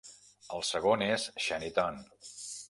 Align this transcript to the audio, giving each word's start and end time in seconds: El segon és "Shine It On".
El 0.55 0.63
segon 0.69 1.03
és 1.09 1.27
"Shine 1.45 1.69
It 1.69 1.79
On". 1.85 2.01